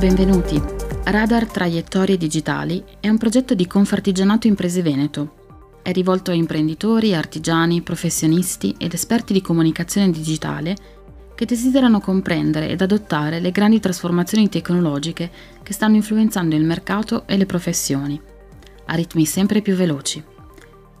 [0.00, 0.58] Benvenuti.
[1.04, 5.34] Radar Traiettorie Digitali è un progetto di Confartigianato Imprese Veneto.
[5.82, 10.74] È rivolto a imprenditori, artigiani, professionisti ed esperti di comunicazione digitale
[11.34, 15.30] che desiderano comprendere ed adottare le grandi trasformazioni tecnologiche
[15.62, 18.18] che stanno influenzando il mercato e le professioni,
[18.86, 20.24] a ritmi sempre più veloci.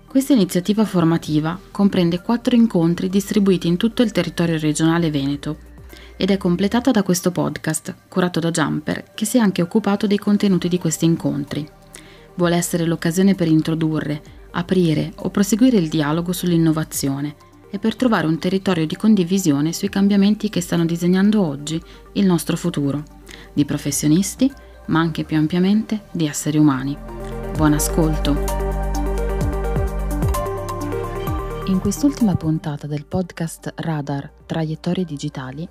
[0.06, 5.68] Questa iniziativa formativa comprende quattro incontri distribuiti in tutto il territorio regionale veneto
[6.16, 10.18] ed è completata da questo podcast, curato da Jumper, che si è anche occupato dei
[10.18, 11.66] contenuti di questi incontri.
[12.34, 14.22] Vuole essere l'occasione per introdurre,
[14.52, 17.34] aprire o proseguire il dialogo sull'innovazione
[17.70, 21.80] e per trovare un territorio di condivisione sui cambiamenti che stanno disegnando oggi
[22.12, 23.02] il nostro futuro,
[23.52, 24.52] di professionisti,
[24.86, 26.96] ma anche più ampiamente di esseri umani.
[27.56, 28.70] Buon ascolto!
[31.66, 35.68] In quest'ultima puntata del podcast Radar Traiettorie Digitali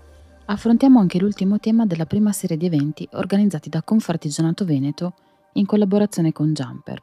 [0.52, 5.14] affrontiamo anche l'ultimo tema della prima serie di eventi organizzati da Confartigianato Veneto
[5.54, 7.00] in collaborazione con Jumper,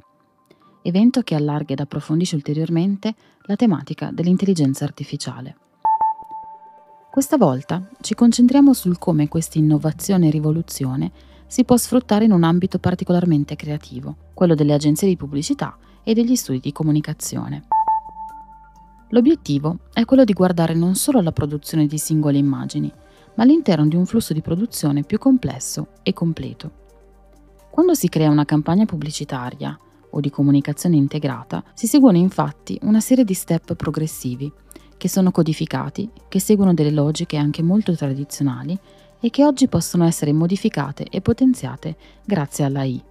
[0.83, 5.57] evento che allarga ed approfondisce ulteriormente la tematica dell'intelligenza artificiale.
[7.09, 11.13] Questa volta ci concentriamo sul come questa innovazione e rivoluzione
[11.47, 16.35] si può sfruttare in un ambito particolarmente creativo, quello delle agenzie di pubblicità e degli
[16.35, 17.67] studi di comunicazione.
[19.11, 22.93] L'obiettivo è quello di guardare non solo alla produzione di singole immagini,
[23.37, 26.85] ma all'interno di un flusso di produzione più complesso e completo.
[27.71, 29.79] Quando si crea una campagna pubblicitaria
[30.11, 34.51] o di comunicazione integrata, si seguono infatti una serie di step progressivi
[34.97, 38.79] che sono codificati, che seguono delle logiche anche molto tradizionali
[39.21, 43.03] e che oggi possono essere modificate e potenziate grazie all'AI.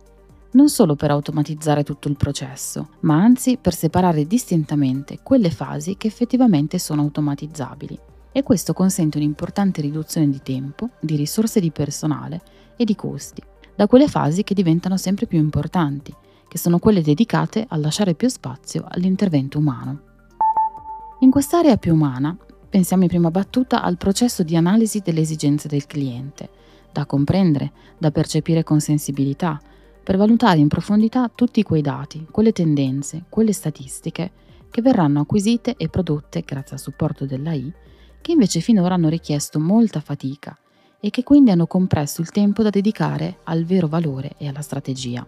[0.53, 6.07] Non solo per automatizzare tutto il processo, ma anzi per separare distintamente quelle fasi che
[6.07, 12.41] effettivamente sono automatizzabili e questo consente un'importante riduzione di tempo, di risorse di personale
[12.75, 13.41] e di costi,
[13.73, 16.13] da quelle fasi che diventano sempre più importanti,
[16.45, 20.01] che sono quelle dedicate a lasciare più spazio all'intervento umano.
[21.19, 22.35] In quest'area più umana
[22.69, 26.49] pensiamo in prima battuta al processo di analisi delle esigenze del cliente,
[26.91, 29.57] da comprendere, da percepire con sensibilità,
[30.03, 34.31] per valutare in profondità tutti quei dati, quelle tendenze, quelle statistiche
[34.69, 37.73] che verranno acquisite e prodotte grazie al supporto dell'AI
[38.25, 40.57] che invece finora hanno richiesto molta fatica
[40.99, 45.23] e che quindi hanno compresso il tempo da dedicare al vero valore e alla strategia.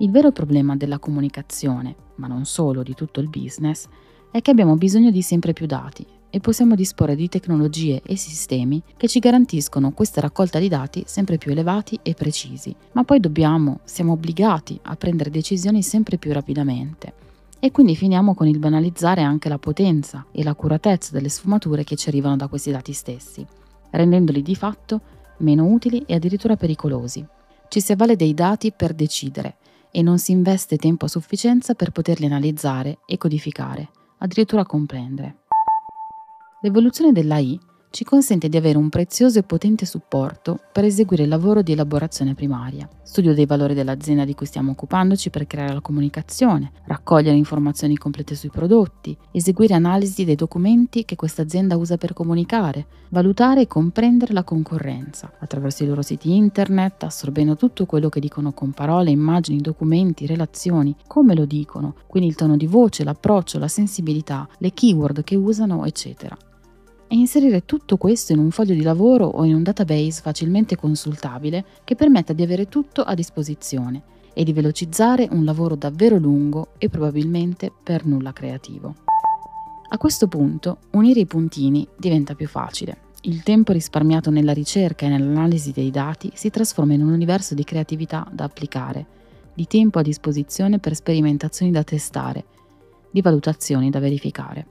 [0.00, 3.88] Il vero problema della comunicazione, ma non solo di tutto il business,
[4.30, 8.82] è che abbiamo bisogno di sempre più dati e possiamo disporre di tecnologie e sistemi
[8.94, 13.80] che ci garantiscono questa raccolta di dati sempre più elevati e precisi, ma poi dobbiamo,
[13.84, 17.24] siamo obbligati a prendere decisioni sempre più rapidamente
[17.58, 22.08] e quindi finiamo con il banalizzare anche la potenza e l'accuratezza delle sfumature che ci
[22.08, 23.46] arrivano da questi dati stessi,
[23.90, 25.00] rendendoli di fatto
[25.38, 27.24] meno utili e addirittura pericolosi.
[27.68, 29.56] Ci si avvale dei dati per decidere
[29.90, 33.88] e non si investe tempo a sufficienza per poterli analizzare e codificare,
[34.18, 35.44] addirittura comprendere.
[36.60, 37.58] L'evoluzione dell'AI
[37.96, 42.34] ci consente di avere un prezioso e potente supporto per eseguire il lavoro di elaborazione
[42.34, 47.96] primaria, studio dei valori dell'azienda di cui stiamo occupandoci per creare la comunicazione, raccogliere informazioni
[47.96, 53.66] complete sui prodotti, eseguire analisi dei documenti che questa azienda usa per comunicare, valutare e
[53.66, 55.32] comprendere la concorrenza.
[55.38, 60.94] Attraverso i loro siti internet, assorbendo tutto quello che dicono con parole, immagini, documenti, relazioni,
[61.06, 65.86] come lo dicono, quindi il tono di voce, l'approccio, la sensibilità, le keyword che usano,
[65.86, 66.36] eccetera
[67.08, 71.64] e inserire tutto questo in un foglio di lavoro o in un database facilmente consultabile
[71.84, 74.02] che permetta di avere tutto a disposizione
[74.32, 78.94] e di velocizzare un lavoro davvero lungo e probabilmente per nulla creativo.
[79.88, 83.04] A questo punto, unire i puntini diventa più facile.
[83.22, 87.64] Il tempo risparmiato nella ricerca e nell'analisi dei dati si trasforma in un universo di
[87.64, 89.06] creatività da applicare,
[89.54, 92.44] di tempo a disposizione per sperimentazioni da testare,
[93.10, 94.66] di valutazioni da verificare.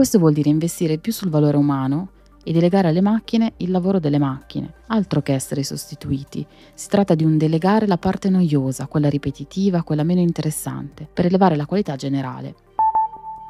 [0.00, 2.08] Questo vuol dire investire più sul valore umano
[2.42, 6.46] e delegare alle macchine il lavoro delle macchine, altro che essere sostituiti.
[6.72, 11.54] Si tratta di un delegare la parte noiosa, quella ripetitiva, quella meno interessante, per elevare
[11.54, 12.54] la qualità generale.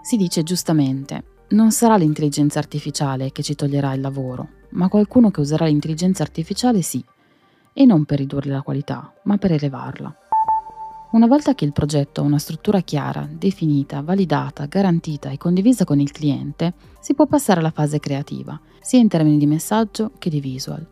[0.02, 5.38] Si dice giustamente, non sarà l'intelligenza artificiale che ci toglierà il lavoro, ma qualcuno che
[5.38, 7.00] userà l'intelligenza artificiale sì,
[7.72, 10.19] e non per ridurre la qualità, ma per elevarla.
[11.12, 15.98] Una volta che il progetto ha una struttura chiara, definita, validata, garantita e condivisa con
[15.98, 20.38] il cliente, si può passare alla fase creativa, sia in termini di messaggio che di
[20.38, 20.86] visual.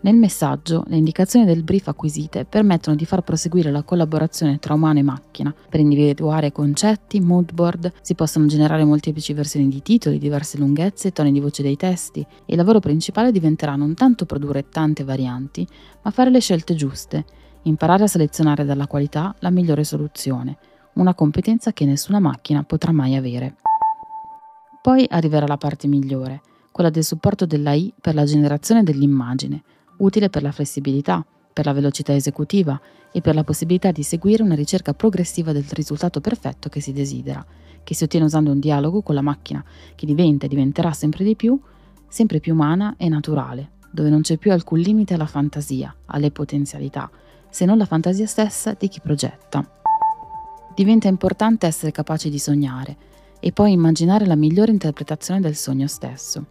[0.00, 5.00] Nel messaggio, le indicazioni del brief acquisite permettono di far proseguire la collaborazione tra umano
[5.00, 5.54] e macchina.
[5.68, 11.32] Per individuare concetti, moodboard, si possono generare molteplici versioni di titoli, diverse lunghezze e toni
[11.32, 15.66] di voce dei testi, e il lavoro principale diventerà non tanto produrre tante varianti,
[16.02, 17.26] ma fare le scelte giuste,
[17.62, 20.56] imparare a selezionare dalla qualità la migliore soluzione,
[20.94, 23.56] una competenza che nessuna macchina potrà mai avere.
[24.82, 26.40] Poi arriverà la parte migliore,
[26.72, 29.62] quella del supporto dell'AI per la generazione dell'immagine,
[29.98, 32.80] utile per la flessibilità, per la velocità esecutiva
[33.12, 37.44] e per la possibilità di seguire una ricerca progressiva del risultato perfetto che si desidera,
[37.82, 39.62] che si ottiene usando un dialogo con la macchina
[39.94, 41.58] che diventa e diventerà sempre di più,
[42.08, 47.10] sempre più umana e naturale, dove non c'è più alcun limite alla fantasia, alle potenzialità,
[47.50, 49.68] se non la fantasia stessa di chi progetta.
[50.74, 52.96] Diventa importante essere capaci di sognare
[53.40, 56.44] e poi immaginare la migliore interpretazione del sogno stesso.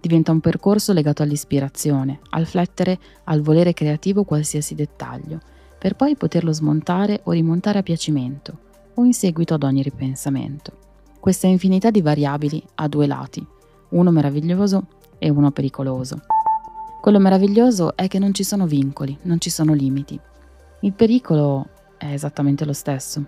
[0.00, 5.40] Diventa un percorso legato all'ispirazione, al flettere, al volere creativo qualsiasi dettaglio,
[5.78, 8.58] per poi poterlo smontare o rimontare a piacimento,
[8.94, 10.86] o in seguito ad ogni ripensamento.
[11.20, 13.44] Questa infinità di variabili ha due lati,
[13.90, 14.86] uno meraviglioso
[15.18, 16.20] e uno pericoloso.
[17.00, 20.18] Quello meraviglioso è che non ci sono vincoli, non ci sono limiti.
[20.80, 23.24] Il pericolo è esattamente lo stesso,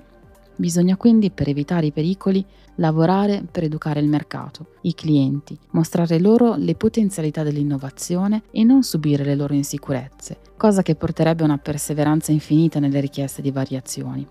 [0.60, 2.44] Bisogna quindi, per evitare i pericoli,
[2.74, 9.24] lavorare per educare il mercato, i clienti, mostrare loro le potenzialità dell'innovazione e non subire
[9.24, 14.26] le loro insicurezze, cosa che porterebbe a una perseveranza infinita nelle richieste di variazioni.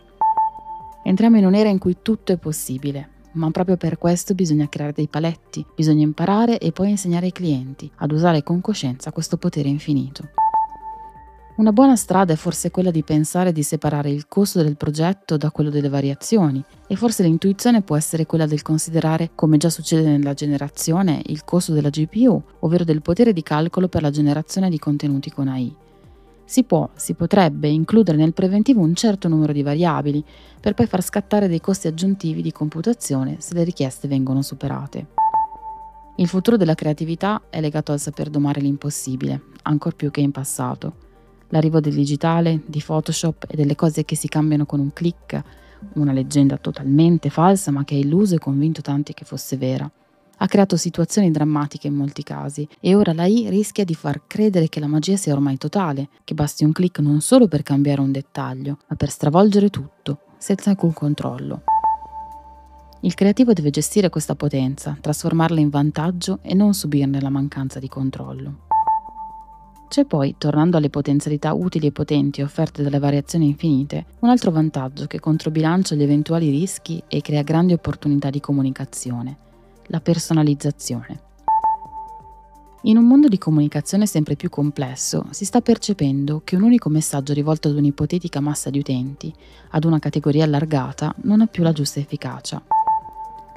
[1.03, 5.07] Entriamo in un'era in cui tutto è possibile, ma proprio per questo bisogna creare dei
[5.07, 10.29] paletti, bisogna imparare e poi insegnare ai clienti ad usare con coscienza questo potere infinito.
[11.59, 15.51] Una buona strada è forse quella di pensare di separare il costo del progetto da
[15.51, 20.33] quello delle variazioni e forse l'intuizione può essere quella del considerare, come già succede nella
[20.33, 25.31] generazione, il costo della GPU, ovvero del potere di calcolo per la generazione di contenuti
[25.31, 25.75] con AI.
[26.49, 30.25] Si può, si potrebbe includere nel preventivo un certo numero di variabili
[30.59, 35.05] per poi far scattare dei costi aggiuntivi di computazione se le richieste vengono superate.
[36.15, 40.93] Il futuro della creatività è legato al saper domare l'impossibile, ancor più che in passato
[41.49, 45.39] l'arrivo del digitale, di Photoshop e delle cose che si cambiano con un click,
[45.93, 49.87] una leggenda totalmente falsa ma che ha illuso e convinto tanti che fosse vera.
[50.41, 54.69] Ha creato situazioni drammatiche in molti casi e ora la I rischia di far credere
[54.69, 58.13] che la magia sia ormai totale, che basti un click non solo per cambiare un
[58.13, 61.63] dettaglio, ma per stravolgere tutto, senza alcun controllo.
[63.01, 67.89] Il creativo deve gestire questa potenza, trasformarla in vantaggio e non subirne la mancanza di
[67.89, 68.67] controllo.
[69.89, 75.05] C'è poi, tornando alle potenzialità utili e potenti offerte dalle variazioni infinite, un altro vantaggio
[75.05, 79.37] che controbilancia gli eventuali rischi e crea grandi opportunità di comunicazione,
[79.89, 81.27] la personalizzazione.
[82.83, 87.33] In un mondo di comunicazione sempre più complesso, si sta percependo che un unico messaggio
[87.33, 89.33] rivolto ad un'ipotetica massa di utenti,
[89.71, 92.63] ad una categoria allargata, non ha più la giusta efficacia.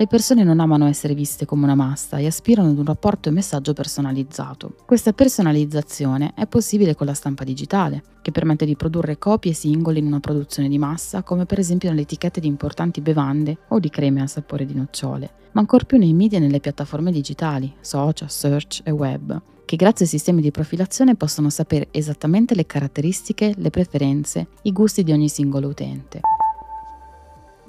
[0.02, 3.32] Le persone non amano essere viste come una massa e aspirano ad un rapporto e
[3.32, 4.74] messaggio personalizzato.
[4.84, 10.06] Questa personalizzazione è possibile con la stampa digitale, che permette di produrre copie singole in
[10.06, 14.20] una produzione di massa, come per esempio nelle etichette di importanti bevande o di creme
[14.20, 18.80] al sapore di nocciole, ma ancor più nei media e nelle piattaforme digitali, social, search
[18.82, 24.48] e web, che grazie ai sistemi di profilazione possono sapere esattamente le caratteristiche, le preferenze,
[24.62, 26.22] i gusti di ogni singolo utente.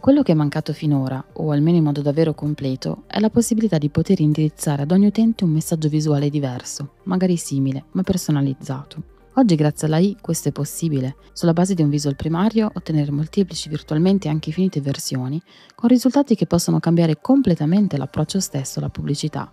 [0.04, 3.88] Quello che è mancato finora, o almeno in modo davvero completo, è la possibilità di
[3.88, 9.02] poter indirizzare ad ogni utente un messaggio visuale diverso, magari simile, ma personalizzato.
[9.36, 13.70] Oggi grazie alla AI questo è possibile, sulla base di un visual primario ottenere molteplici
[13.70, 15.42] virtualmente anche finite versioni,
[15.74, 19.50] con risultati che possono cambiare completamente l'approccio stesso alla pubblicità,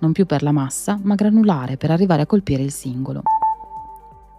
[0.00, 3.22] non più per la massa, ma granulare per arrivare a colpire il singolo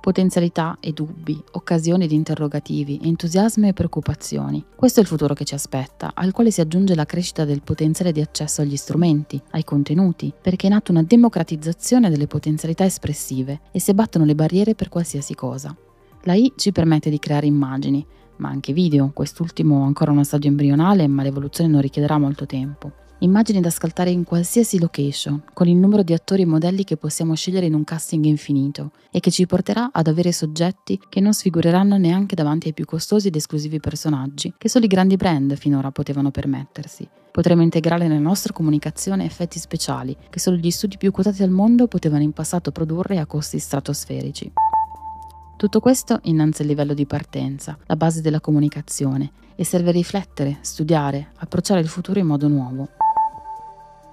[0.06, 4.64] potenzialità e dubbi, occasioni di interrogativi, entusiasmi e preoccupazioni.
[4.76, 8.12] Questo è il futuro che ci aspetta, al quale si aggiunge la crescita del potenziale
[8.12, 13.80] di accesso agli strumenti, ai contenuti, perché è nata una democratizzazione delle potenzialità espressive e
[13.80, 15.76] si abbattono le barriere per qualsiasi cosa.
[16.22, 21.08] La I ci permette di creare immagini, ma anche video, quest'ultimo ancora uno stadio embrionale,
[21.08, 26.04] ma l'evoluzione non richiederà molto tempo immagini da scattare in qualsiasi location, con il numero
[26.04, 29.90] di attori e modelli che possiamo scegliere in un casting infinito e che ci porterà
[29.92, 34.70] ad avere soggetti che non sfigureranno neanche davanti ai più costosi ed esclusivi personaggi che
[34.70, 37.08] solo i grandi brand finora potevano permettersi.
[37.32, 41.88] Potremo integrare nella nostra comunicazione effetti speciali che solo gli studi più quotati al mondo
[41.88, 44.52] potevano in passato produrre a costi stratosferici.
[45.58, 51.32] Tutto questo innanzi al livello di partenza, la base della comunicazione, e serve riflettere, studiare,
[51.38, 52.90] approcciare il futuro in modo nuovo.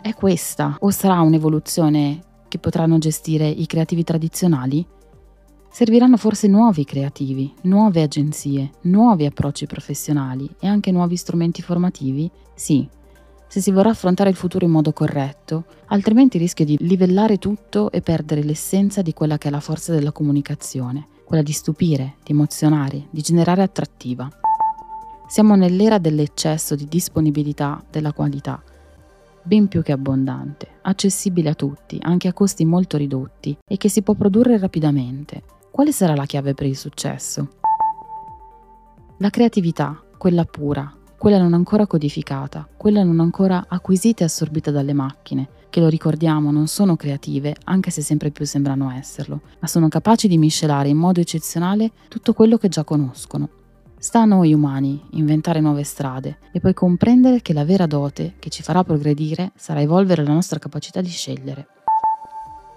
[0.03, 4.85] È questa o sarà un'evoluzione che potranno gestire i creativi tradizionali?
[5.71, 12.29] Serviranno forse nuovi creativi, nuove agenzie, nuovi approcci professionali e anche nuovi strumenti formativi?
[12.53, 12.85] Sì,
[13.47, 18.01] se si vorrà affrontare il futuro in modo corretto, altrimenti rischia di livellare tutto e
[18.01, 23.07] perdere l'essenza di quella che è la forza della comunicazione, quella di stupire, di emozionare,
[23.09, 24.29] di generare attrattiva.
[25.29, 28.61] Siamo nell'era dell'eccesso di disponibilità della qualità,
[29.43, 34.03] ben più che abbondante, accessibile a tutti, anche a costi molto ridotti e che si
[34.03, 35.43] può produrre rapidamente.
[35.71, 37.49] Quale sarà la chiave per il successo?
[39.19, 44.93] La creatività, quella pura, quella non ancora codificata, quella non ancora acquisita e assorbita dalle
[44.93, 49.89] macchine, che lo ricordiamo non sono creative, anche se sempre più sembrano esserlo, ma sono
[49.89, 53.62] capaci di miscelare in modo eccezionale tutto quello che già conoscono.
[54.03, 58.51] Sta a noi umani inventare nuove strade e poi comprendere che la vera dote che
[58.51, 61.69] ci farà progredire sarà evolvere la nostra capacità di scegliere.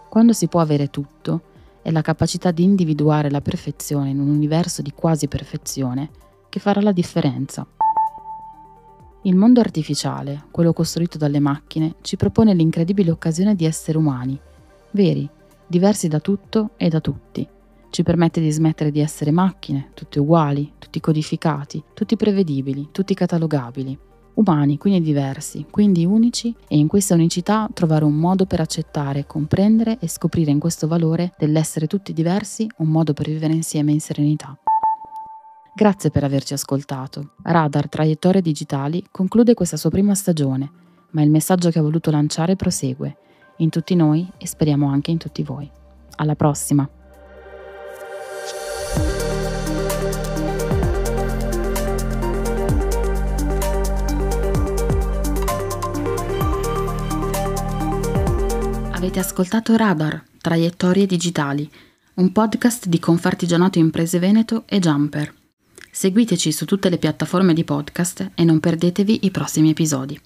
[0.07, 1.41] Quando si può avere tutto,
[1.81, 6.11] è la capacità di individuare la perfezione in un universo di quasi perfezione
[6.47, 7.65] che farà la differenza.
[9.23, 14.39] Il mondo artificiale, quello costruito dalle macchine, ci propone l'incredibile occasione di essere umani,
[14.91, 15.27] veri,
[15.65, 17.49] diversi da tutto e da tutti.
[17.95, 23.97] Ci permette di smettere di essere macchine, tutti uguali, tutti codificati, tutti prevedibili, tutti catalogabili.
[24.33, 29.97] Umani, quindi diversi, quindi unici e in questa unicità trovare un modo per accettare, comprendere
[30.01, 34.57] e scoprire in questo valore dell'essere tutti diversi un modo per vivere insieme in serenità.
[35.73, 37.35] Grazie per averci ascoltato.
[37.43, 40.69] Radar Traiettorie Digitali conclude questa sua prima stagione,
[41.11, 43.15] ma il messaggio che ha voluto lanciare prosegue,
[43.59, 45.71] in tutti noi e speriamo anche in tutti voi.
[46.17, 46.94] Alla prossima!
[59.15, 61.71] Avete ascoltato Radar Traiettorie Digitali,
[62.15, 65.33] un podcast di Confartigianato Imprese Veneto e Jumper.
[65.89, 70.19] Seguiteci su tutte le piattaforme di podcast e non perdetevi i prossimi episodi.